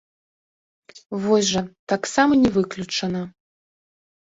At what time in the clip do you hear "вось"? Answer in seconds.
1.25-1.51